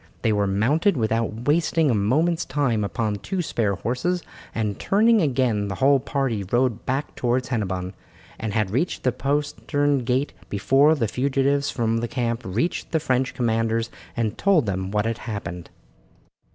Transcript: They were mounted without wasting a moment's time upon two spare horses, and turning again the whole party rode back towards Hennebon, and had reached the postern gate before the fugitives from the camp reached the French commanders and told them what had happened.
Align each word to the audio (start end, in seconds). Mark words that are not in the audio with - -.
They 0.23 0.33
were 0.33 0.47
mounted 0.47 0.97
without 0.97 1.45
wasting 1.47 1.91
a 1.91 1.93
moment's 1.93 2.43
time 2.43 2.83
upon 2.83 3.17
two 3.17 3.43
spare 3.43 3.75
horses, 3.75 4.23
and 4.55 4.79
turning 4.79 5.21
again 5.21 5.67
the 5.67 5.75
whole 5.75 5.99
party 5.99 6.43
rode 6.43 6.87
back 6.87 7.13
towards 7.13 7.49
Hennebon, 7.49 7.93
and 8.39 8.51
had 8.51 8.71
reached 8.71 9.03
the 9.03 9.11
postern 9.11 9.99
gate 9.99 10.33
before 10.49 10.95
the 10.95 11.07
fugitives 11.07 11.69
from 11.69 11.97
the 11.99 12.07
camp 12.07 12.41
reached 12.43 12.91
the 12.91 12.99
French 12.99 13.35
commanders 13.35 13.91
and 14.17 14.39
told 14.39 14.65
them 14.65 14.89
what 14.89 15.05
had 15.05 15.19
happened. 15.19 15.69